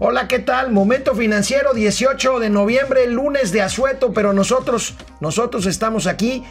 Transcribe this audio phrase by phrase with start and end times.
[0.00, 0.70] Hola, ¿qué tal?
[0.70, 6.44] Momento financiero 18 de noviembre, lunes de asueto, pero nosotros, nosotros estamos aquí.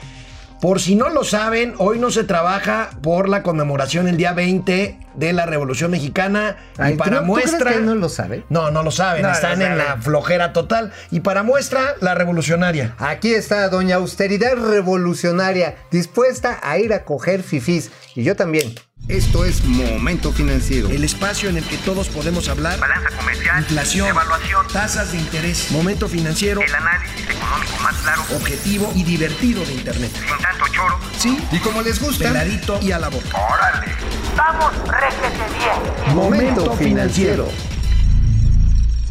[0.60, 5.00] Por si no lo saben, hoy no se trabaja por la conmemoración el día 20
[5.14, 6.58] de la Revolución Mexicana.
[6.80, 7.74] Ay, y para ¿tú- tú crees muestra.
[7.74, 8.44] que no lo sabe?
[8.50, 9.78] No, no lo saben, No, están en saben.
[9.78, 10.92] la flojera total.
[11.12, 12.96] Y para muestra, la revolucionaria.
[12.98, 17.92] Aquí está Doña Austeridad Revolucionaria, dispuesta a ir a coger fifís.
[18.16, 18.74] Y yo también.
[19.08, 20.90] Esto es Momento Financiero.
[20.90, 22.78] El espacio en el que todos podemos hablar.
[22.78, 28.92] Balanza comercial, Inflación, evaluación, tasas de interés, momento financiero, el análisis económico más claro, objetivo
[28.96, 30.12] y divertido de Internet.
[30.14, 31.00] sin tanto choro.
[31.18, 33.30] Sí, Y como les gusta, peladito y a la boca.
[33.34, 33.94] ¡Órale!
[34.36, 36.16] ¡Vamos, réjete bien!
[36.16, 37.48] Momento Financiero.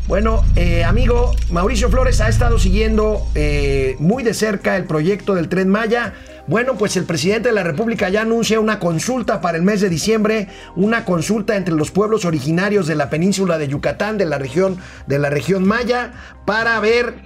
[0.09, 5.49] Bueno, eh, amigo, Mauricio Flores ha estado siguiendo eh, muy de cerca el proyecto del
[5.49, 6.13] Tren Maya.
[6.49, 9.89] Bueno, pues el presidente de la República ya anuncia una consulta para el mes de
[9.89, 10.47] diciembre,
[10.77, 14.79] una consulta entre los pueblos originarios de la península de Yucatán, de la región,
[15.09, 16.13] de la región Maya,
[16.45, 17.16] para ver,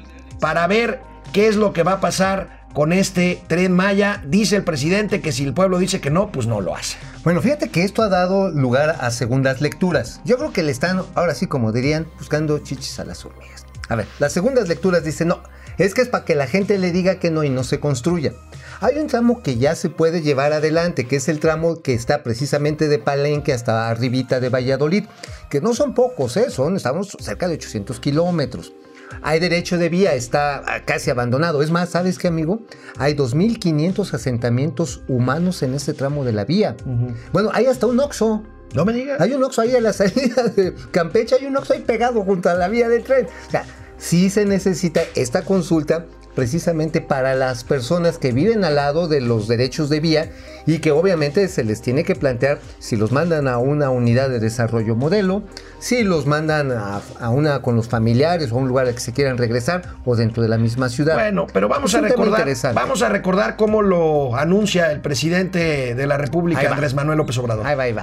[0.41, 1.03] para ver
[1.35, 4.23] qué es lo que va a pasar con este Tren Maya.
[4.27, 6.97] Dice el presidente que si el pueblo dice que no, pues no lo hace.
[7.23, 10.23] Bueno, fíjate que esto ha dado lugar a segundas lecturas.
[10.25, 13.67] Yo creo que le están, ahora sí como dirían, buscando chichis a las hormigas.
[13.91, 15.43] A ver, las segundas lecturas dicen, no,
[15.77, 18.33] es que es para que la gente le diga que no y no se construya.
[18.83, 22.23] Hay un tramo que ya se puede llevar adelante, que es el tramo que está
[22.23, 25.05] precisamente de Palenque hasta arribita de Valladolid,
[25.51, 26.49] que no son pocos, ¿eh?
[26.49, 28.73] son, estamos cerca de 800 kilómetros.
[29.21, 31.61] Hay derecho de vía, está ah, casi abandonado.
[31.63, 32.63] Es más, ¿sabes qué, amigo?
[32.97, 36.75] Hay 2.500 asentamientos humanos en este tramo de la vía.
[37.35, 38.43] Bueno, hay hasta un Oxxo.
[38.73, 39.21] No me digas.
[39.21, 42.49] Hay un Oxxo ahí a la salida de Campeche, hay un Oxxo ahí pegado junto
[42.49, 43.27] a la vía del tren.
[43.49, 43.67] O sea,
[43.99, 49.49] sí se necesita esta consulta precisamente para las personas que viven al lado de los
[49.49, 50.31] derechos de vía
[50.67, 54.41] y que obviamente se les tiene que plantear si los mandan a una unidad de
[54.41, 55.43] desarrollo modelo,
[55.79, 59.01] si los mandan a, a una con los familiares o a un lugar al que
[59.01, 61.15] se quieran regresar o dentro de la misma ciudad.
[61.15, 66.17] Bueno, pero vamos a recordar, vamos a recordar cómo lo anuncia el presidente de la
[66.17, 66.71] República.
[66.71, 67.67] Andrés Manuel López Obrador.
[67.67, 68.03] Ahí va, ahí va.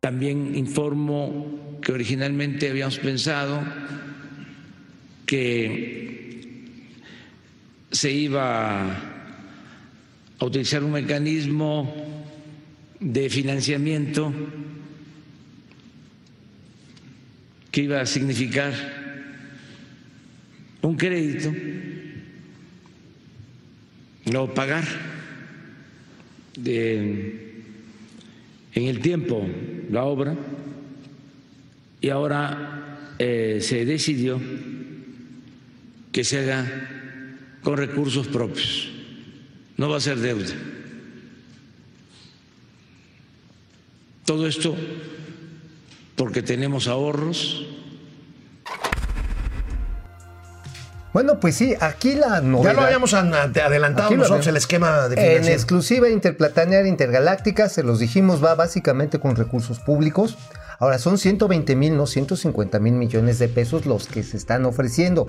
[0.00, 3.60] También informo que originalmente habíamos pensado
[5.26, 6.19] que
[7.90, 8.92] se iba
[10.38, 11.92] a utilizar un mecanismo
[13.00, 14.32] de financiamiento
[17.70, 18.72] que iba a significar
[20.82, 21.52] un crédito
[24.32, 24.84] o pagar
[26.56, 27.64] de-
[28.74, 29.46] en el tiempo
[29.90, 30.36] la obra
[32.00, 34.40] y ahora eh, se decidió
[36.12, 36.99] que se haga
[37.62, 38.88] con recursos propios,
[39.76, 40.54] no va a ser deuda.
[44.24, 44.76] Todo esto
[46.16, 47.66] porque tenemos ahorros,
[51.12, 52.70] Bueno, pues sí, aquí la novedad...
[52.72, 55.52] Ya lo habíamos an- adelantado Aquí nosotros el esquema de En financiación.
[55.54, 60.38] exclusiva interplanetaria intergaláctica, se los dijimos, va básicamente con recursos públicos.
[60.80, 65.28] Ahora son 120 mil, no 150 mil millones de pesos los que se están ofreciendo.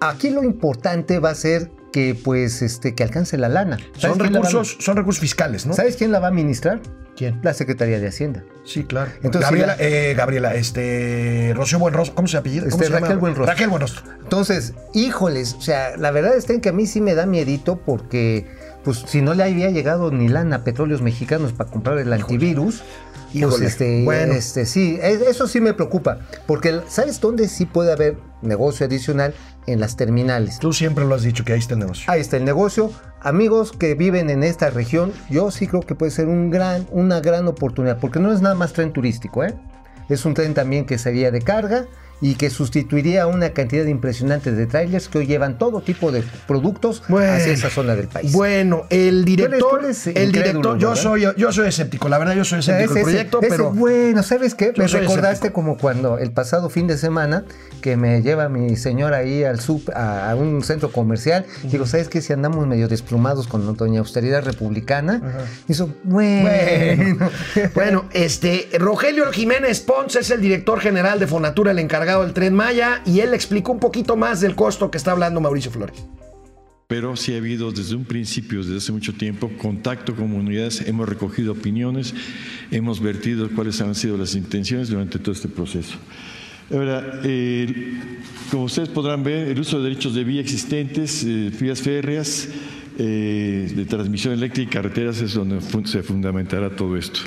[0.00, 3.78] Aquí lo importante va a ser que, pues, este, que alcance la lana.
[3.96, 5.74] ¿Sabes Son la recursos, son recursos fiscales, ¿no?
[5.74, 6.80] ¿Sabes quién la va a administrar?
[7.16, 7.38] ¿Quién?
[7.42, 8.44] La Secretaría de Hacienda.
[8.64, 9.10] Sí, claro.
[9.22, 12.62] Entonces, Gabriela, la- eh, Gabriela, este, Rocío Buenrostro, ¿cómo se apellida?
[12.62, 13.00] ¿Cómo Este, se?
[13.00, 13.46] Raquel Buenrostro.
[13.46, 14.02] Raquel Buenrostro.
[14.22, 18.46] Entonces, híjoles, o sea, la verdad es que a mí sí me da miedito porque,
[18.84, 22.82] pues, si no le había llegado ni lana a petróleos mexicanos para comprar el antivirus,
[23.32, 24.32] Híjole, este, bueno.
[24.34, 29.34] este, sí, es- eso sí me preocupa, porque ¿sabes dónde sí puede haber negocio adicional?
[29.66, 30.58] En las terminales.
[30.58, 32.04] Tú siempre lo has dicho que ahí está el negocio.
[32.10, 32.90] Ahí está el negocio.
[33.20, 37.20] Amigos que viven en esta región, yo sí creo que puede ser un gran, una
[37.20, 39.54] gran oportunidad, porque no es nada más tren turístico, ¿eh?
[40.08, 41.84] Es un tren también que sería de carga
[42.20, 47.02] y que sustituiría una cantidad impresionante de trailers que hoy llevan todo tipo de productos
[47.08, 47.32] Bueno.
[47.32, 48.32] hacia esa zona del país.
[48.32, 49.82] Bueno, el director,
[50.14, 51.02] el director, yo ¿verdad?
[51.02, 54.54] soy, yo soy escéptico, la verdad yo soy escéptico del proyecto, ese- pero bueno, ¿sabes
[54.54, 54.72] qué?
[54.76, 55.54] Me recordaste escéptico.
[55.54, 57.44] como cuando el pasado fin de semana
[57.80, 61.46] que me lleva mi señora ahí al sub, a, a un centro comercial.
[61.64, 62.20] Digo, ¿sabes qué?
[62.20, 65.22] Si andamos medio desplumados con doña austeridad republicana.
[65.68, 66.50] Hizo, bueno.
[66.50, 67.30] Bueno,
[67.74, 72.54] bueno, este Rogelio Jiménez Pons es el director general de Fonatura, el encargado del Tren
[72.54, 76.04] Maya, y él explicó un poquito más del costo que está hablando Mauricio Flores.
[76.86, 81.08] Pero sí ha habido desde un principio, desde hace mucho tiempo, contacto con comunidades, hemos
[81.08, 82.14] recogido opiniones,
[82.72, 85.96] hemos vertido cuáles han sido las intenciones durante todo este proceso.
[86.72, 87.94] Ahora, eh,
[88.50, 92.48] como ustedes podrán ver, el uso de derechos de vía existentes, eh, vías férreas,
[92.98, 97.20] eh, de transmisión eléctrica y carreteras es donde se fundamentará todo esto.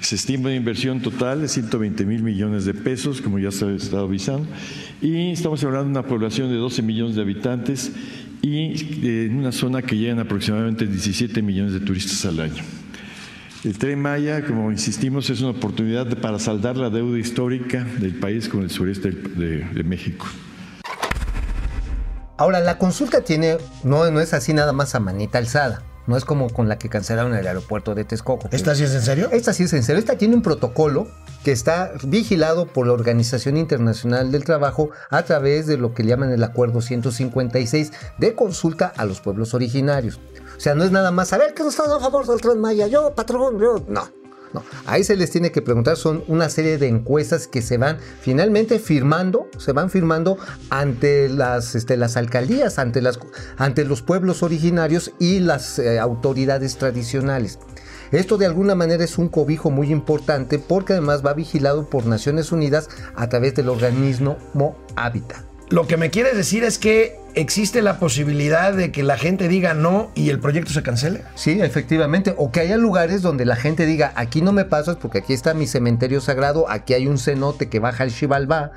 [0.00, 3.70] Se estima una inversión total de 120 mil millones de pesos, como ya se ha
[3.72, 4.46] estado avisando,
[5.00, 7.92] y estamos hablando de una población de 12 millones de habitantes
[8.42, 12.62] y eh, en una zona que llegan aproximadamente 17 millones de turistas al año.
[13.64, 18.48] El Tren Maya, como insistimos, es una oportunidad para saldar la deuda histórica del país
[18.48, 20.26] con el sureste de México.
[22.38, 25.82] Ahora, la consulta tiene, no, no es así nada más a manita alzada.
[26.06, 28.48] No es como con la que cancelaron el aeropuerto de Texcoco.
[28.52, 29.28] ¿Esta sí es en serio?
[29.32, 29.98] Esta sí es en serio.
[29.98, 31.08] Esta tiene un protocolo
[31.42, 36.30] que está vigilado por la Organización Internacional del Trabajo a través de lo que llaman
[36.30, 40.20] el Acuerdo 156 de consulta a los pueblos originarios.
[40.56, 42.86] O sea, no es nada más saber que no estás a favor del Tren Maya,
[42.86, 43.84] yo, patrón, yo.
[43.88, 44.08] No.
[44.86, 48.78] Ahí se les tiene que preguntar, son una serie de encuestas que se van finalmente
[48.78, 50.38] firmando, se van firmando
[50.70, 53.18] ante las, este, las alcaldías, ante, las,
[53.56, 57.58] ante los pueblos originarios y las eh, autoridades tradicionales.
[58.12, 62.52] Esto de alguna manera es un cobijo muy importante porque además va vigilado por Naciones
[62.52, 64.38] Unidas a través del organismo
[64.94, 65.44] Hábitat.
[65.68, 69.74] Lo que me quieres decir es que existe la posibilidad de que la gente diga
[69.74, 71.22] no y el proyecto se cancele.
[71.34, 72.34] Sí, efectivamente.
[72.36, 75.54] O que haya lugares donde la gente diga, aquí no me pasas porque aquí está
[75.54, 78.72] mi cementerio sagrado, aquí hay un cenote que baja el Xibalbá.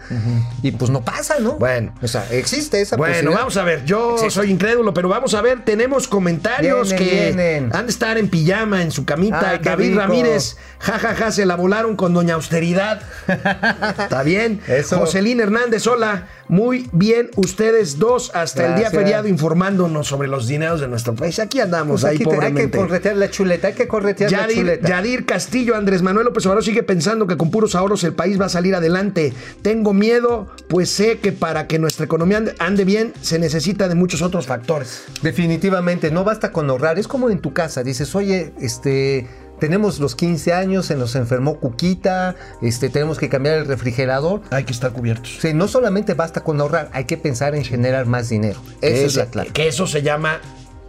[0.62, 1.54] Y pues no pasa, ¿no?
[1.54, 1.94] Bueno.
[2.02, 3.40] O sea, existe esa Bueno, posibilidad.
[3.40, 7.70] vamos a ver, yo soy incrédulo, pero vamos a ver, tenemos comentarios Vienen, que vienen.
[7.76, 9.52] han de estar en pijama en su camita.
[9.52, 10.00] Ay, qué David rico.
[10.02, 13.02] Ramírez, jajaja, ja, ja, se la volaron con Doña Austeridad.
[13.28, 14.62] Está bien.
[14.68, 15.00] Eso.
[15.00, 16.28] Jocelyn Hernández, hola.
[16.48, 21.40] Muy bien, ustedes dos, hasta el día feriado informándonos sobre los dineros de nuestro país.
[21.40, 24.88] Aquí andamos, Pues ahí hay que corretear la chuleta, hay que corretear la chuleta.
[24.88, 28.46] Yadir Castillo, Andrés Manuel López Obrador sigue pensando que con puros ahorros el país va
[28.46, 29.34] a salir adelante.
[29.62, 34.22] Tengo miedo, pues sé que para que nuestra economía ande bien se necesita de muchos
[34.22, 35.04] otros factores.
[35.22, 37.00] Definitivamente, no basta con ahorrar.
[37.00, 39.28] Es como en tu casa, dices, oye, este.
[39.60, 44.42] Tenemos los 15 años, se nos enfermó Cuquita, este, tenemos que cambiar el refrigerador.
[44.52, 45.38] Hay que estar cubiertos.
[45.40, 48.62] Sea, no solamente basta con ahorrar, hay que pensar en generar más dinero.
[48.82, 49.50] Esa es, la clave.
[49.50, 50.40] Que eso se llama,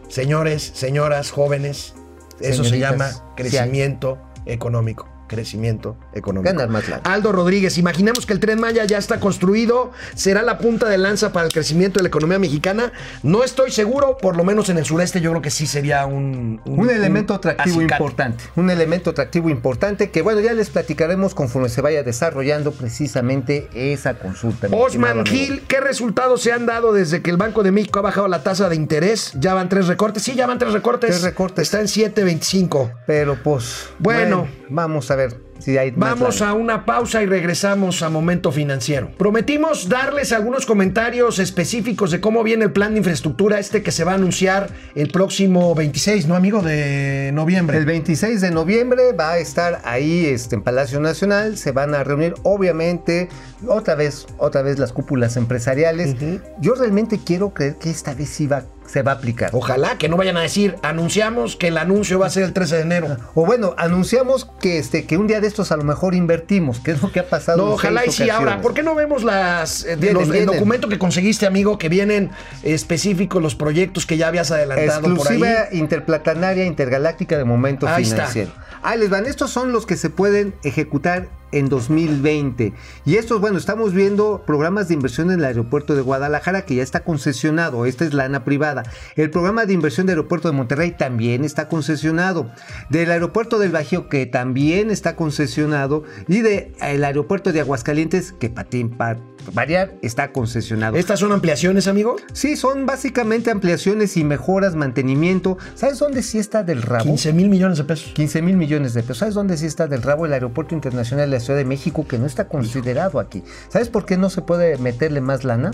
[0.08, 1.94] señores, señoras, jóvenes,
[2.40, 5.08] eso se llama sí crecimiento económico.
[5.31, 6.53] Crecimiento económico.
[6.53, 7.03] Ganar más lana.
[7.05, 11.32] Aldo Rodríguez, imaginemos que el tren Maya ya está construido, será la punta de lanza
[11.32, 12.93] para el crecimiento de la economía mexicana.
[13.23, 16.61] No estoy seguro, por lo menos en el sureste, yo creo que sí sería un.
[16.65, 18.03] Un elemento atractivo acicate.
[18.03, 18.44] importante.
[18.56, 24.15] Un elemento atractivo importante que, bueno, ya les platicaremos conforme se vaya desarrollando precisamente esa
[24.15, 24.67] consulta.
[24.73, 25.25] Osman.
[25.27, 28.43] Gil, ¿qué resultados se han dado desde que el Banco de México ha bajado la
[28.43, 29.32] tasa de interés?
[29.38, 30.25] Ya van tres recortes.
[30.25, 31.11] Sí, ya van tres recortes.
[31.11, 31.73] Tres recortes.
[31.73, 32.94] Está en 7.25.
[33.06, 33.91] Pero pues.
[34.00, 34.49] Bueno.
[34.69, 39.11] vamos a ver ver, hay Vamos a una pausa y regresamos a Momento Financiero.
[39.17, 44.05] Prometimos darles algunos comentarios específicos de cómo viene el plan de infraestructura este que se
[44.05, 46.62] va a anunciar el próximo 26, ¿no, amigo?
[46.62, 47.79] De noviembre.
[47.79, 51.57] El 26 de noviembre va a estar ahí este, en Palacio Nacional.
[51.57, 53.29] Se van a reunir, obviamente,
[53.67, 56.17] otra vez, otra vez las cúpulas empresariales.
[56.61, 59.51] Yo realmente quiero creer que esta vez sí va, se va a aplicar.
[59.53, 62.77] Ojalá que no vayan a decir, anunciamos que el anuncio va a ser el 13
[62.77, 63.17] de enero.
[63.35, 66.93] O bueno, anunciamos que, este, que un día de estos a lo mejor invertimos, que
[66.93, 67.58] es lo que ha pasado.
[67.67, 68.31] No, ojalá y sí.
[68.31, 68.61] Ahora.
[68.62, 70.47] ¿por qué no vemos las eh, Vienen, los- el vienen.
[70.55, 72.31] documento que conseguiste, amigo, que vienen
[72.62, 75.35] específicos los proyectos que ya habías adelantado por ahí?
[75.37, 78.17] Exclusiva interplatanaria intergaláctica de momento Ahí está.
[78.17, 78.52] financiero.
[78.82, 79.26] Ahí les van.
[79.26, 82.73] Estos son los que se pueden ejecutar en 2020.
[83.05, 86.82] Y estos, bueno, estamos viendo programas de inversión en el aeropuerto de Guadalajara que ya
[86.82, 87.86] está concesionado.
[87.86, 88.82] Esta es lana privada.
[89.17, 92.51] El programa de inversión del aeropuerto de Monterrey también está concesionado.
[92.89, 96.05] Del aeropuerto del Bajío que también está concesionado.
[96.29, 99.20] Y del aeropuerto de Aguascalientes que para
[99.53, 100.96] variar está concesionado.
[100.96, 102.17] ¿Estas son ampliaciones, amigo?
[102.32, 105.58] Sí, son básicamente ampliaciones y mejoras, mantenimiento.
[105.75, 107.05] ¿Sabes dónde sí está del rabo?
[107.05, 108.13] 15 mil millones de pesos.
[108.15, 109.19] 15 mil millones de pesos.
[109.19, 112.19] ¿Sabes dónde sí está del rabo el Aeropuerto Internacional de la Ciudad de México que
[112.19, 113.43] no está considerado aquí?
[113.69, 115.73] ¿Sabes por qué no se puede meterle más lana?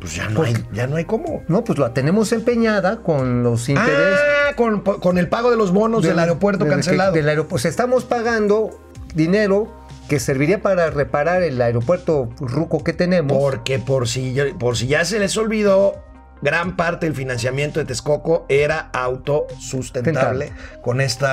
[0.00, 1.42] Pues ya no, hay, ya no hay cómo.
[1.46, 4.18] No, pues la tenemos empeñada con los intereses.
[4.48, 7.12] Ah, con, con el pago de los bonos del, aeropuerto cancelado.
[7.12, 7.50] Del aeropuerto.
[7.50, 8.80] Pues estamos pagando
[9.14, 9.72] dinero
[10.08, 13.36] que serviría para reparar el aeropuerto ruco que tenemos.
[13.36, 15.94] Porque por si, por si ya se les olvidó,
[16.42, 21.26] gran parte del financiamiento de Texcoco era autosustentable con este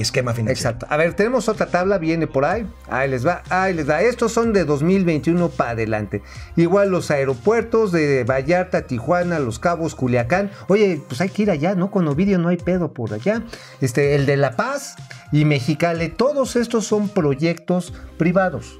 [0.00, 0.70] esquema financiero.
[0.70, 0.86] Exacto.
[0.88, 2.66] A ver, tenemos otra tabla, viene por ahí.
[2.88, 4.00] Ahí les va, ahí les va.
[4.00, 6.22] Estos son de 2021 para adelante.
[6.56, 10.50] Igual los aeropuertos de Vallarta, Tijuana, Los Cabos, Culiacán.
[10.68, 11.90] Oye, pues hay que ir allá, ¿no?
[11.90, 13.42] Con Ovidio no hay pedo por allá.
[13.80, 14.96] Este, el de La Paz
[15.32, 16.10] y Mexicali.
[16.10, 18.78] Todos estos son proyectos privados.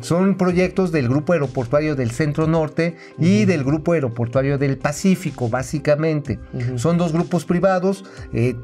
[0.00, 5.48] Son proyectos del Grupo Aeroportuario del Centro Norte y del Grupo Aeroportuario del Pacífico.
[5.48, 6.40] Básicamente.
[6.76, 8.56] Son dos grupos privados, eh,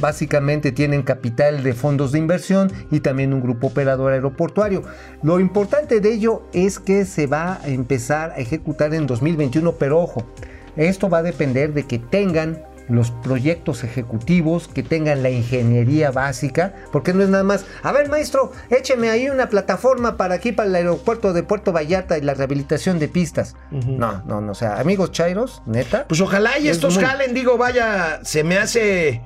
[0.00, 4.84] básicamente tienen capital de fondos de inversión y también un grupo operador aeroportuario.
[5.22, 10.00] Lo importante de ello es que se va a empezar a ejecutar en 2021, pero
[10.00, 10.26] ojo,
[10.76, 16.74] esto va a depender de que tengan los proyectos ejecutivos, que tengan la ingeniería básica,
[16.92, 20.68] porque no es nada más, a ver maestro, écheme ahí una plataforma para aquí, para
[20.68, 23.54] el aeropuerto de Puerto Vallarta y la rehabilitación de pistas.
[23.70, 26.06] No, no, no, o sea, amigos Chairos, neta.
[26.08, 29.22] Pues ojalá y Es estos muy- jalen, digo, vaya, se me hace.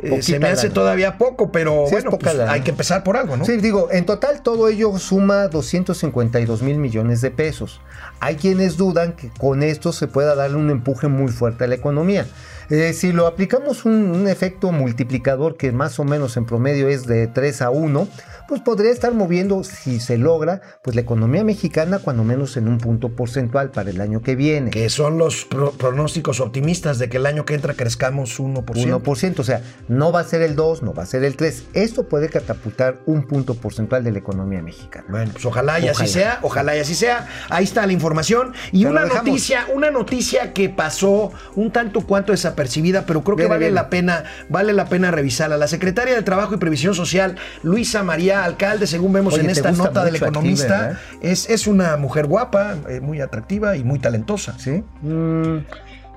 [0.00, 3.36] eh, se me hace todavía poco, pero Sí, bueno, pues, hay que empezar por algo,
[3.36, 3.44] ¿no?
[3.44, 7.80] Sí, digo, en total todo ello suma 252 mil millones de pesos.
[8.20, 11.74] Hay quienes dudan que con esto se pueda darle un empuje muy fuerte a la
[11.74, 12.26] economía.
[12.70, 17.06] Eh, si lo aplicamos un, un efecto multiplicador que más o menos en promedio es
[17.06, 18.08] de 3 a 1,
[18.46, 22.78] pues podría estar moviendo, si se logra, pues la economía mexicana cuando menos en un
[22.78, 24.70] punto porcentual para el año que viene.
[24.70, 28.64] Que son los pro- pronósticos optimistas de que el año que entra crezcamos 1%.
[28.64, 31.64] 1%, o sea, no va a ser el 2, no va a ser el 3.
[31.74, 35.06] Esto puede catapultar un punto porcentual de la economía mexicana.
[35.08, 37.26] Bueno, pues ojalá y así sea, ojalá y así sea.
[37.50, 38.52] Ahí está la información.
[38.72, 43.70] Y una noticia, una noticia que pasó un tanto cuanto desapercibida, pero creo que vale
[43.70, 45.56] la pena, vale la pena revisarla.
[45.56, 49.70] La secretaria de Trabajo y Previsión Social, Luisa María Alcalde, según vemos Oye, en esta
[49.72, 54.54] nota del economista, es, es una mujer guapa, eh, muy atractiva y muy talentosa.
[54.58, 54.82] ¿Sí?
[55.02, 55.58] Mm,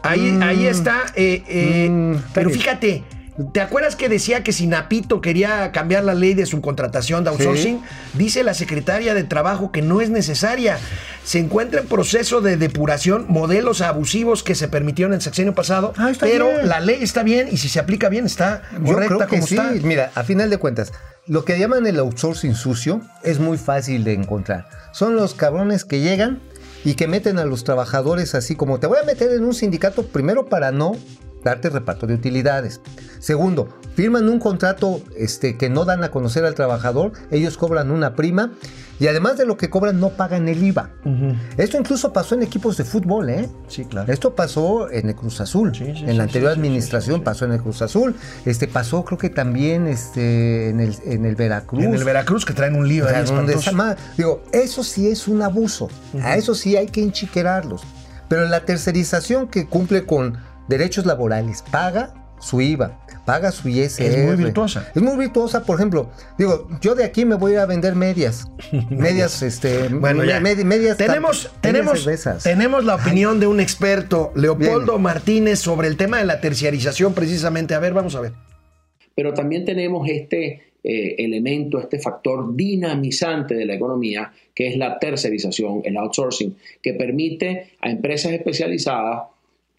[0.03, 0.41] Ahí, Mm.
[0.41, 1.01] ahí está.
[1.15, 3.03] eh, eh, Mm, pero fíjate,
[3.53, 7.81] ¿te acuerdas que decía que si Napito quería cambiar la ley de subcontratación de outsourcing?
[8.13, 10.77] Dice la secretaria de Trabajo que no es necesaria.
[11.23, 15.93] Se encuentra en proceso de depuración modelos abusivos que se permitieron en el sexenio pasado,
[15.97, 16.67] Ah, está pero bien.
[16.69, 19.47] la ley está bien y si se aplica bien está Yo correcta creo que como
[19.47, 19.55] sí.
[19.55, 19.71] está.
[19.87, 20.91] Mira, a final de cuentas,
[21.27, 24.67] lo que llaman el outsourcing sucio es muy fácil de encontrar.
[24.91, 26.39] Son los cabrones que llegan
[26.83, 30.03] y que meten a los trabajadores así como te voy a meter en un sindicato
[30.07, 30.93] primero para no
[31.43, 32.81] darte reparto de utilidades.
[33.19, 38.15] Segundo, firman un contrato este, que no dan a conocer al trabajador, ellos cobran una
[38.15, 38.51] prima
[39.01, 40.91] y además de lo que cobran no pagan el IVA.
[41.57, 43.49] Esto incluso pasó en equipos de fútbol, ¿eh?
[43.67, 44.13] Sí, claro.
[44.13, 45.75] Esto pasó en el Cruz Azul.
[45.75, 48.15] Sí, sí, en la anterior administración pasó en el Cruz Azul.
[48.45, 51.83] Este pasó, creo que también este, en, el, en el Veracruz.
[51.83, 53.25] En el Veracruz que traen un lío ahí
[54.17, 55.89] Digo, eso sí es un abuso.
[56.21, 57.81] A eso sí hay que enchiquerarlos.
[58.27, 60.37] Pero la tercerización que cumple con
[60.71, 64.01] derechos laborales, paga su IVA, paga su ISR.
[64.03, 64.89] Es muy virtuosa.
[64.95, 66.09] Es muy virtuosa, por ejemplo.
[66.39, 68.47] Digo, yo de aquí me voy a ir a vender medias.
[68.89, 69.89] medias, este.
[69.89, 70.39] Bueno, ya.
[70.39, 75.01] med- medias tenemos, medias tenemos, tenemos la opinión de un experto, Leopoldo Bien.
[75.03, 77.75] Martínez, sobre el tema de la terciarización, precisamente.
[77.75, 78.31] A ver, vamos a ver.
[79.13, 84.97] pero también tenemos este eh, elemento, este factor dinamizante de la economía, que es la
[84.97, 89.23] tercerización, el outsourcing, que permite a empresas especializadas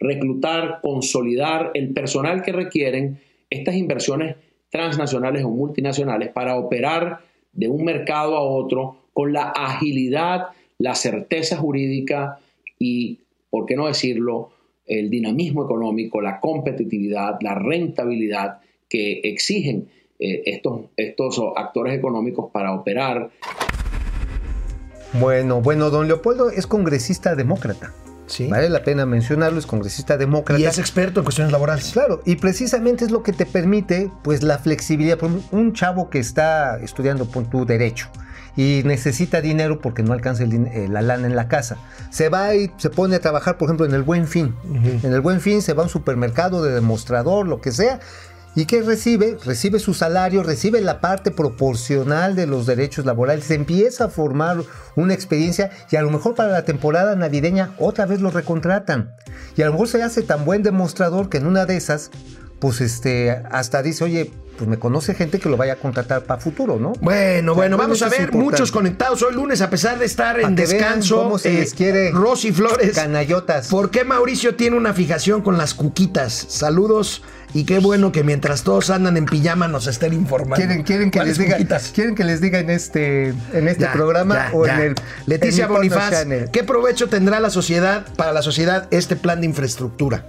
[0.03, 3.19] reclutar, consolidar el personal que requieren
[3.49, 4.35] estas inversiones
[4.69, 7.19] transnacionales o multinacionales para operar
[7.53, 10.47] de un mercado a otro con la agilidad,
[10.79, 12.39] la certeza jurídica
[12.79, 13.19] y,
[13.49, 14.49] por qué no decirlo,
[14.85, 19.87] el dinamismo económico, la competitividad, la rentabilidad que exigen
[20.19, 23.29] eh, estos, estos actores económicos para operar
[25.13, 27.93] Bueno, bueno, don Leopoldo es congresista demócrata.
[28.25, 28.47] Sí.
[28.47, 30.59] Vale la pena mencionarlo, es congresista demócrata.
[30.59, 31.91] Y es experto en cuestiones laborales.
[31.91, 35.19] Claro, y precisamente es lo que te permite, pues, la flexibilidad.
[35.51, 38.09] Un chavo que está estudiando pon tu derecho
[38.55, 41.77] y necesita dinero porque no alcanza el eh, la lana en la casa.
[42.09, 44.55] Se va y se pone a trabajar, por ejemplo, en el Buen Fin.
[45.03, 47.99] En el Buen Fin se va a un supermercado de demostrador, lo que sea.
[48.55, 49.37] ¿Y qué recibe?
[49.43, 54.57] Recibe su salario, recibe la parte proporcional de los derechos laborales, empieza a formar
[54.95, 59.15] una experiencia y a lo mejor para la temporada navideña otra vez lo recontratan.
[59.55, 62.11] Y a lo mejor se hace tan buen demostrador que en una de esas,
[62.63, 66.39] pues este, hasta dice, oye, pues me conoce gente que lo vaya a contratar para
[66.39, 66.93] futuro, ¿no?
[67.01, 70.55] Bueno, bueno, vamos a ver, muchos conectados hoy lunes, a pesar de estar en vean
[70.55, 71.23] descanso.
[71.23, 72.95] cómo se eh, les quiere Rosy Flores.
[72.95, 73.67] Canayotas.
[73.67, 76.31] ¿Por qué Mauricio tiene una fijación con las cuquitas?
[76.31, 77.21] Saludos
[77.53, 80.55] y qué bueno que mientras todos andan en pijama nos estén informando.
[80.55, 81.91] ¿Quieren, quieren, que ¿Cuáles les diga, cuquitas?
[81.93, 84.75] ¿Quieren que les diga en este, en este Ya, programa ya, o ya.
[84.75, 86.25] en el Leticia en Bonifaz?
[86.53, 90.23] ¿qué provecho tendrá la sociedad para la sociedad este plan de infraestructura?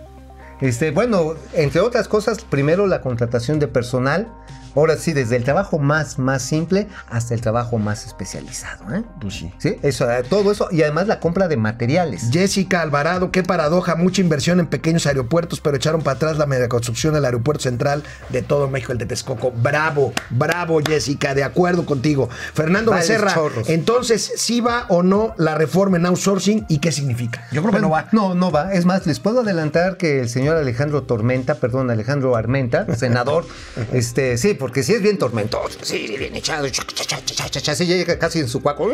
[0.64, 4.28] Este, bueno, entre otras cosas, primero la contratación de personal.
[4.76, 8.92] Ahora sí, desde el trabajo más, más simple hasta el trabajo más especializado.
[8.92, 9.04] ¿eh?
[9.20, 9.52] Pues sí.
[9.58, 10.68] Sí, eso, eh, todo eso.
[10.72, 12.28] Y además la compra de materiales.
[12.32, 16.68] Jessica Alvarado, qué paradoja, mucha inversión en pequeños aeropuertos, pero echaron para atrás la mega
[16.68, 19.52] construcción del aeropuerto central de todo México, el de Texcoco.
[19.52, 22.28] Bravo, bravo Jessica, de acuerdo contigo.
[22.54, 23.68] Fernando Vales Becerra, chorros.
[23.68, 27.46] entonces, ¿sí va o no la reforma en outsourcing y qué significa?
[27.52, 28.08] Yo creo que no va.
[28.10, 28.72] No, no va.
[28.72, 33.46] Es más, les puedo adelantar que el señor Alejandro Tormenta, perdón, Alejandro Armenta, senador,
[33.92, 38.62] este, sí, porque sí es bien tormentoso, sí, bien echado, sí llega casi en su
[38.62, 38.88] cuaco.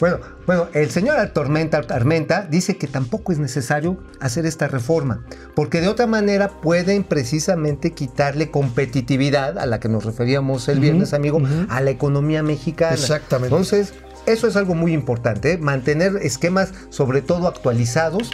[0.00, 5.80] Bueno, bueno, el señor Tormenta Armenta dice que tampoco es necesario hacer esta reforma, porque
[5.80, 11.40] de otra manera pueden precisamente quitarle competitividad a la que nos referíamos el viernes, amigo,
[11.68, 12.94] a la economía mexicana.
[12.94, 13.54] Exactamente.
[13.54, 13.94] Entonces,
[14.26, 15.58] eso es algo muy importante, ¿eh?
[15.58, 18.30] mantener esquemas sobre todo actualizados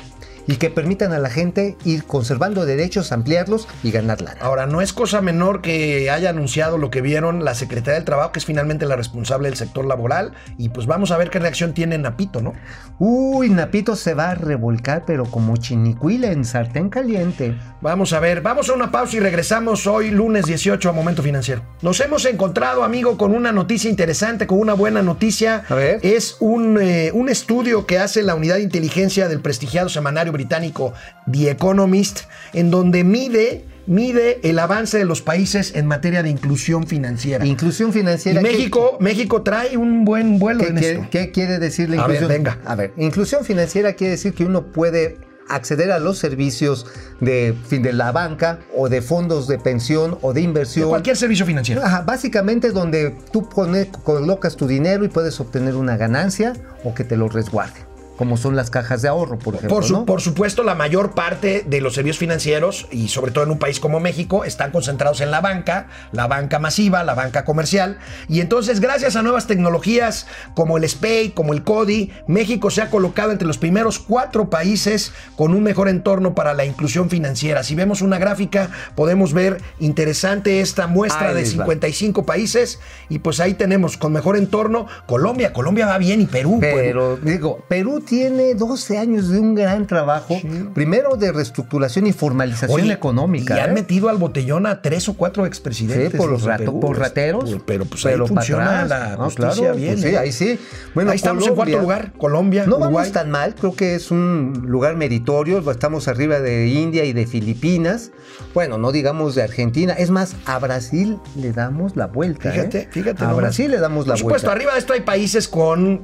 [0.49, 4.41] y que permitan a la gente ir conservando derechos, ampliarlos y ganar lana.
[4.41, 8.33] Ahora, no es cosa menor que haya anunciado lo que vieron la Secretaría del Trabajo,
[8.33, 11.75] que es finalmente la responsable del sector laboral, y pues vamos a ver qué reacción
[11.75, 12.55] tiene Napito, ¿no?
[12.99, 17.55] Uy, Napito se va a revolcar, pero como chinicuila en sartén caliente.
[17.83, 21.63] Vamos a ver, vamos a una pausa y regresamos hoy lunes 18 a Momento Financiero.
[21.83, 25.65] Nos hemos encontrado, amigo, con una noticia interesante, con una buena noticia.
[25.69, 26.01] A ver.
[26.03, 30.93] Es un, eh, un estudio que hace la unidad de inteligencia del prestigiado semanario británico
[31.31, 32.21] The Economist,
[32.55, 37.45] en donde mide, mide el avance de los países en materia de inclusión financiera.
[37.45, 38.41] Inclusión y financiera.
[38.41, 41.07] ¿qué- México, México trae un buen vuelo ¿Qué, en qué- esto.
[41.11, 42.45] qué quiere decir la A ver, inclusión?
[42.45, 42.59] venga.
[42.65, 45.19] A ver, inclusión financiera quiere decir que uno puede
[45.51, 46.85] acceder a los servicios
[47.21, 50.91] de, de la banca o de fondos de pensión o de De inversión.
[50.91, 51.83] cualquier servicio financiero.
[51.83, 56.53] Ajá, básicamente donde tú pone- colocas tu dinero y puedes obtener una ganancia
[56.85, 57.81] o que te lo resguarde,
[58.19, 59.75] como son las cajas de ahorro, por ejemplo.
[59.77, 60.05] Por, su- ¿no?
[60.05, 63.81] por supuesto, la mayor parte de los servicios financieros, y sobre todo en un país
[63.81, 67.99] como México, están concentrados en la banca, la banca masiva, la banca comercial.
[68.29, 72.91] Y entonces, gracias a nuevas tecnologías como el SPAY, como el CODI, México se ha
[72.91, 77.63] colocado entre los primeros cuatro países con un mejor entorno para la inclusión financiera.
[77.63, 81.65] Si vemos una gráfica, podemos ver interesante esta muestra Ahí de les va.
[81.65, 82.81] 55 países.
[83.09, 85.53] Y pues ahí tenemos con mejor entorno Colombia.
[85.53, 86.59] Colombia va bien y Perú.
[86.61, 90.37] pues, Pero digo, Perú tiene 12 años de un gran trabajo,
[90.75, 93.57] primero de reestructuración y formalización Oye, económica.
[93.57, 93.75] Y han ¿eh?
[93.75, 96.13] metido al botellón a tres o cuatro expresidentes.
[96.13, 96.81] Sí, por los rato- Perú.
[96.81, 97.45] por rateros.
[97.45, 98.89] Pero, pero, pues pero ahí funciona atrás.
[98.89, 99.93] la No, justicia claro, bien.
[99.95, 100.19] pues sí, ¿eh?
[100.19, 100.59] ahí sí.
[100.95, 102.13] Bueno, ahí estamos en cuarto lugar.
[102.19, 102.93] Colombia, No Uruguay.
[102.95, 107.27] vamos tan mal, creo que es un lugar meritorio, estamos arriba de India y de
[107.27, 108.11] Filipinas,
[108.55, 112.51] bueno, no digamos de Argentina, es más, a Brasil le damos la vuelta.
[112.51, 112.89] Fíjate, ¿eh?
[112.91, 113.23] fíjate.
[113.25, 113.37] A nomás.
[113.43, 114.53] Brasil le damos la Por supuesto, vuelta.
[114.59, 116.03] arriba de esto hay países con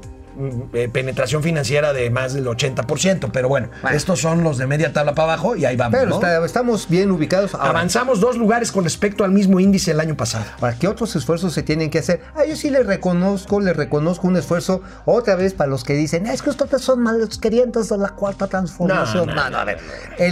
[0.93, 3.97] penetración financiera de más del 80%, pero bueno, Bueno.
[3.97, 5.99] estos son los de media tabla para abajo y ahí vamos.
[5.99, 6.15] Pero ¿no?
[6.17, 7.55] está- estamos bien ubicados.
[7.55, 10.45] Ahora, Avanzamos dos lugares con respecto al mismo índice el año pasado.
[10.61, 12.21] Ahora, ¿qué otros esfuerzos se tienen que hacer?
[12.35, 16.27] Ah, yo sí le reconozco, le reconozco un esfuerzo otra vez para los que dicen,
[16.27, 19.27] es que ustedes son malos querientes de la cuarta transformación.
[19.29, 19.79] No, No, no, no, a ver.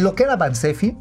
[0.00, 0.96] Lo que era Bansefi,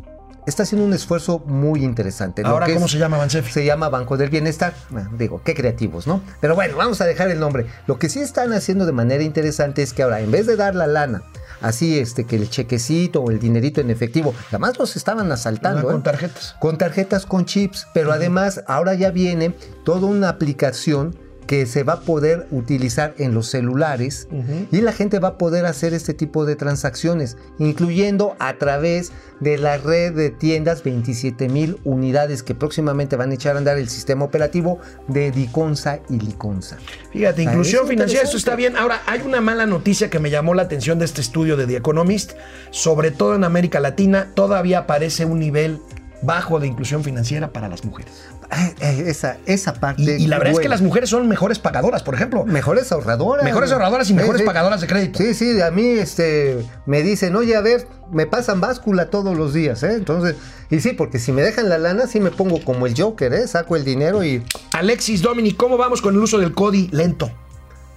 [0.45, 2.41] está haciendo un esfuerzo muy interesante.
[2.45, 3.51] Ahora, ¿cómo es- se llama Bansefi?
[3.51, 4.73] Se llama Banco del Bienestar.
[4.89, 6.21] Bueno, digo, qué creativos, ¿no?
[6.39, 7.65] Pero bueno, vamos a dejar el nombre.
[7.87, 10.75] Lo que sí están haciendo de manera interesante es que ahora, en vez de dar
[10.75, 11.23] la lana,
[11.61, 15.87] así este, que el chequecito o el dinerito en efectivo, además los estaban asaltando.
[15.87, 16.03] Con ¿eh?
[16.03, 16.55] tarjetas.
[16.59, 21.15] con tarjetas con chips, pero además ahora ya viene toda una aplicación
[21.51, 24.29] que se va a poder utilizar en los celulares
[24.71, 29.11] y la gente va a poder hacer este tipo de transacciones, incluyendo a través
[29.41, 33.77] de la red de tiendas 27 mil unidades que próximamente van a echar a andar
[33.77, 36.77] el sistema operativo de Diconsa y Liconsa.
[37.11, 38.37] Fíjate, inclusión financiera, esto interesante.
[38.37, 38.77] está bien.
[38.77, 41.75] Ahora, hay una mala noticia que me llamó la atención de este estudio de The
[41.75, 42.31] Economist,
[42.69, 45.81] sobre todo en América Latina, todavía aparece un nivel
[46.21, 48.13] bajo de inclusión financiera para las mujeres.
[48.49, 50.01] Ay, ay, Esa, esa parte.
[50.03, 52.45] Y, y la verdad es que las mujeres son mejores pagadoras, por ejemplo.
[52.45, 53.43] Mejores ahorradoras.
[53.43, 54.45] Mejores ahorradoras y mejores sí.
[54.45, 55.17] pagadoras de crédito.
[55.17, 59.53] Sí, sí, a mí este, me dicen, oye, a ver, me pasan báscula todos los
[59.53, 59.93] días, ¿eh?
[59.93, 60.35] Entonces,
[60.69, 63.47] y sí, porque si me dejan la lana, sí me pongo como el Joker, ¿eh?
[63.47, 66.89] Saco el dinero y Alexis Dominic, ¿cómo vamos con el uso del CODI?
[66.91, 67.31] Lento.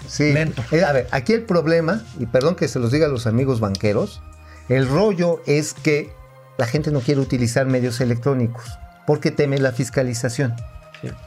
[0.06, 0.32] sí.
[0.32, 0.62] Lento.
[0.70, 3.60] Eh, a ver, aquí el problema, y perdón que se los diga a los amigos
[3.60, 4.22] banqueros,
[4.68, 6.12] el rollo es que
[6.58, 8.64] la gente no quiere utilizar medios electrónicos
[9.06, 10.54] porque teme la fiscalización.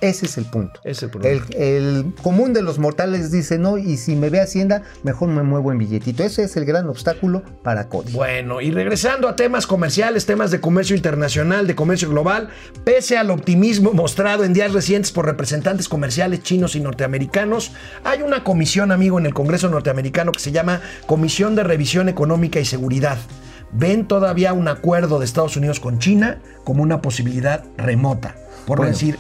[0.02, 0.80] Ese es el punto.
[0.84, 1.12] Es el.
[1.24, 5.44] El, el común de los mortales dice, no, y si me ve Hacienda, mejor me
[5.44, 6.24] muevo en billetito.
[6.24, 8.12] Ese es el gran obstáculo para Cody.
[8.14, 12.50] Bueno, y regresando a temas comerciales, temas de comercio internacional, de comercio global,
[12.84, 17.72] pese al optimismo mostrado en días recientes por representantes comerciales chinos y norteamericanos,
[18.04, 22.60] hay una comisión, amigo, en el Congreso norteamericano que se llama Comisión de Revisión Económica
[22.60, 23.18] y Seguridad.
[23.72, 28.86] Ven todavía un acuerdo de Estados Unidos con China como una posibilidad remota, por no
[28.86, 29.18] decir,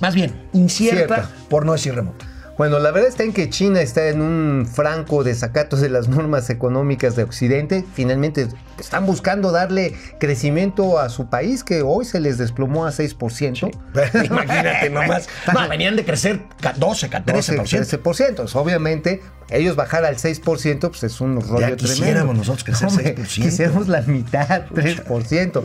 [0.00, 1.30] más bien, incierta, Cierta.
[1.48, 2.26] por no decir remota.
[2.58, 6.50] Bueno, la verdad está en que China está en un franco desacato de las normas
[6.50, 7.82] económicas de Occidente.
[7.94, 8.46] Finalmente
[8.78, 13.70] están buscando darle crecimiento a su país, que hoy se les desplomó a 6%.
[14.26, 15.28] Imagínate nomás.
[15.52, 17.24] No, venían de crecer ca- 12, 14%.
[17.24, 18.02] 13%.
[18.02, 18.34] 13%.
[18.36, 19.22] Pues, obviamente,
[19.56, 21.76] ellos bajar al 6%, pues es un rollo tremendo.
[21.84, 23.42] quisiéramos nosotros crecer Hombre, 6%.
[23.42, 25.62] Quisiéramos la mitad, 3%.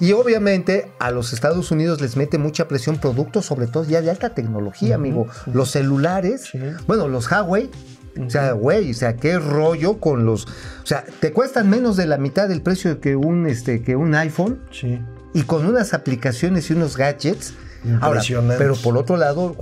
[0.00, 4.10] Y obviamente a los Estados Unidos les mete mucha presión productos, sobre todo ya de
[4.10, 5.26] alta tecnología, amigo.
[5.52, 6.50] Los celulares,
[6.86, 7.70] bueno, los Huawei.
[8.20, 10.46] O sea, güey, o sea, qué rollo con los.
[10.46, 14.12] O sea, te cuestan menos de la mitad del precio que un, este, que un
[14.16, 15.00] iPhone Sí.
[15.34, 17.54] y con unas aplicaciones y unos gadgets.
[18.00, 18.20] Ahora,
[18.58, 19.54] pero por otro lado,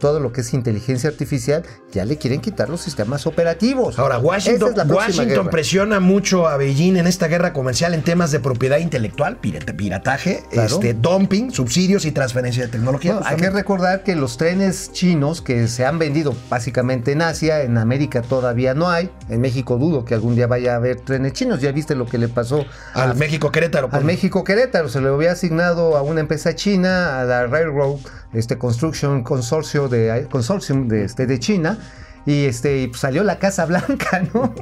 [0.00, 3.98] todo lo que es inteligencia artificial, ya le quieren quitar los sistemas operativos.
[3.98, 8.40] Ahora, Washington, es Washington presiona mucho a Beijing en esta guerra comercial en temas de
[8.40, 10.74] propiedad intelectual, pirata- pirataje, Claro.
[10.74, 13.18] este, dumping, subsidios y transferencia de tecnología.
[13.24, 17.78] Hay que recordar que los trenes chinos que se han vendido básicamente en Asia, en
[17.78, 19.10] América todavía no hay.
[19.28, 21.60] En México dudo que algún día vaya a haber trenes chinos.
[21.60, 22.64] Ya viste lo que le pasó
[22.94, 23.88] Al a- México Querétaro.
[23.92, 27.98] Al México Querétaro se le había asignado a una empresa china, a la Railroad
[28.32, 31.78] este Construction Consorcio de Consortium de, este, de China.
[32.26, 34.52] Y este y, pues, salió la Casa Blanca, ¿no?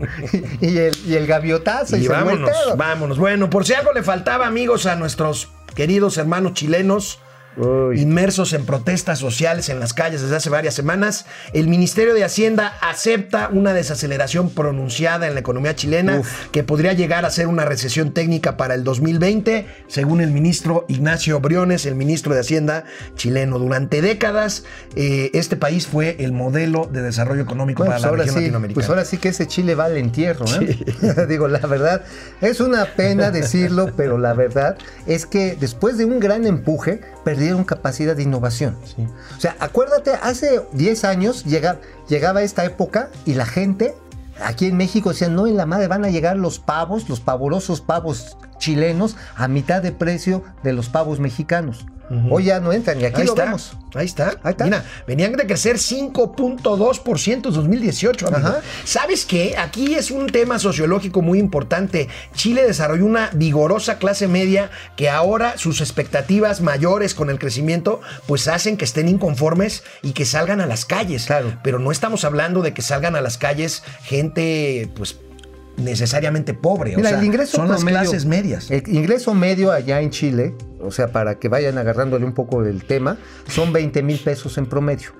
[0.60, 1.96] y, y el, y el gaviotazo.
[1.96, 3.18] Y, Y vámonos, vámonos.
[3.18, 7.20] Bueno, por si algo le faltaba, amigos, a nuestros queridos hermanos chilenos.
[7.56, 8.00] Uy.
[8.00, 12.74] Inmersos en protestas sociales en las calles desde hace varias semanas, el Ministerio de Hacienda
[12.80, 16.48] acepta una desaceleración pronunciada en la economía chilena Uf.
[16.50, 21.40] que podría llegar a ser una recesión técnica para el 2020, según el ministro Ignacio
[21.40, 22.84] Briones, el ministro de Hacienda
[23.16, 23.58] chileno.
[23.58, 24.64] Durante décadas,
[24.96, 28.40] eh, este país fue el modelo de desarrollo económico Bueno, para pues la región sí,
[28.42, 28.74] latinoamericana.
[28.74, 31.26] pues ahora sí que ese chile va al entierro, ¿eh?
[31.28, 32.02] Digo, la verdad,
[32.40, 37.00] es una pena decirlo, pero la verdad es que después de un gran empuje,
[37.44, 38.74] perdieron capacidad de innovación.
[39.36, 41.78] O sea, acuérdate, hace 10 años llega-
[42.08, 43.94] llegaba esta época y la gente
[44.42, 47.82] aquí en México decía, no, en la madre van a llegar los pavos, los pavorosos
[47.82, 51.86] pavos chilenos, a mitad de precio de los pavos mexicanos.
[52.30, 53.76] Hoy ya no entran y aquí Ahí lo está, vemos.
[53.94, 54.34] ahí está.
[54.42, 54.64] Ahí está.
[54.64, 58.46] Mira, venían de crecer 5.2% en 2018, amigo.
[58.46, 58.60] Ajá.
[58.84, 59.56] ¿Sabes qué?
[59.56, 62.08] Aquí es un tema sociológico muy importante.
[62.34, 68.48] Chile desarrolló una vigorosa clase media que ahora sus expectativas mayores con el crecimiento pues
[68.48, 71.24] hacen que estén inconformes y que salgan a las calles.
[71.24, 71.58] Claro.
[71.64, 75.16] Pero no estamos hablando de que salgan a las calles gente pues
[75.76, 76.96] necesariamente pobre.
[76.96, 78.70] Mira, o sea, el ingreso son las clases medias.
[78.70, 82.84] El ingreso medio allá en Chile, o sea, para que vayan agarrándole un poco del
[82.84, 85.10] tema, son 20 mil pesos en promedio.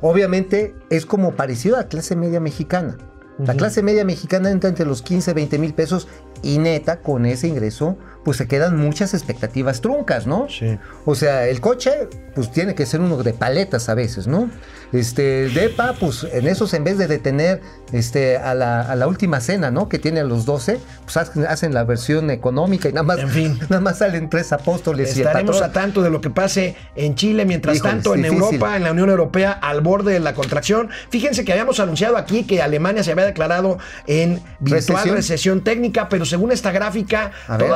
[0.00, 2.96] Obviamente es como parecido a la clase media mexicana.
[3.38, 6.08] La clase media mexicana entra entre los 15 20 mil pesos
[6.42, 7.96] y neta, con ese ingreso,
[8.28, 10.48] pues se quedan muchas expectativas truncas, ¿no?
[10.50, 10.78] Sí.
[11.06, 14.50] O sea, el coche, pues tiene que ser uno de paletas a veces, ¿no?
[14.92, 17.62] Este, el DEPA, pues en esos, en vez de detener
[17.92, 19.88] este, a, la, a la última cena, ¿no?
[19.88, 23.58] Que tiene a los 12, pues hacen, la versión económica y nada más, En fin.
[23.70, 25.70] nada más salen tres apóstoles y el Estaremos patrón.
[25.70, 28.44] a tanto de lo que pase en Chile, mientras tanto en difícil.
[28.44, 30.90] Europa, en la Unión Europea, al borde de la contracción.
[31.08, 35.16] Fíjense que habíamos anunciado aquí que Alemania se había declarado en virtual ¿Recesión?
[35.16, 37.68] recesión, técnica, pero según esta gráfica, A ver.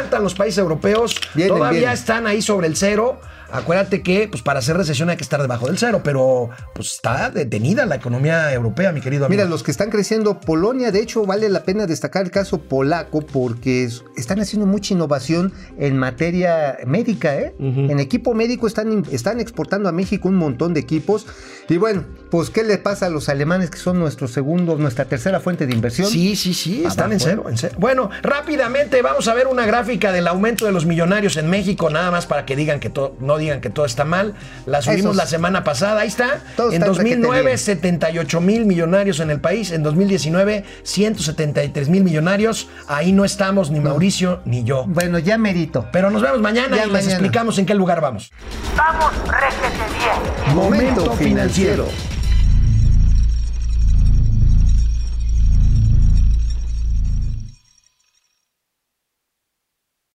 [0.00, 1.94] Aguantan los países europeos, Vienen, todavía vienen.
[1.94, 3.20] están ahí sobre el cero.
[3.52, 7.30] Acuérdate que pues para hacer recesión hay que estar debajo del cero, pero pues está
[7.30, 9.38] detenida la economía europea, mi querido amigo.
[9.42, 13.20] Mira, los que están creciendo, Polonia, de hecho, vale la pena destacar el caso polaco
[13.22, 17.54] porque es- están haciendo mucha innovación en materia médica, ¿eh?
[17.58, 21.26] En equipo médico están, están exportando a México un montón de equipos.
[21.68, 25.38] Y bueno, pues, ¿qué les pasa a los alemanes que son nuestro segundo, nuestra tercera
[25.40, 26.08] fuente de inversión?
[26.08, 27.76] Sí, sí, sí, están en cero, en cero.
[27.78, 32.10] Bueno, rápidamente vamos a ver una gráfica del aumento de los millonarios en México, nada
[32.10, 34.34] más para que digan que todo, no digan que todo está mal.
[34.66, 36.40] La subimos Esos- la semana pasada, ahí está.
[36.56, 37.58] Todos en están 2009, requete bien.
[37.58, 39.72] 78 mil millonarios en el país.
[39.72, 42.68] En 2019, 173 mil millonarios.
[42.86, 44.84] Ahí no estamos ni Mauricio ni yo.
[44.86, 45.86] Bueno, ya merito.
[45.92, 48.30] Pero nos vemos mañana Ya y les explicamos en qué lugar vamos.
[48.76, 49.84] Vamos, réjete
[50.46, 50.54] bien.
[50.54, 51.86] Momento financiero.